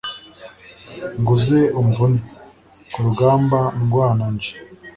[1.19, 2.19] ngo uze umvune,
[2.91, 4.53] ku rugamba ndwana nje